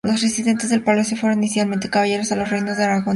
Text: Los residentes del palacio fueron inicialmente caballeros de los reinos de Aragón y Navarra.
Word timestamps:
Los 0.03 0.23
residentes 0.23 0.71
del 0.71 0.81
palacio 0.83 1.15
fueron 1.15 1.37
inicialmente 1.43 1.87
caballeros 1.91 2.29
de 2.29 2.35
los 2.35 2.49
reinos 2.49 2.75
de 2.75 2.85
Aragón 2.85 2.89
y 2.89 2.89
Navarra. 2.89 3.09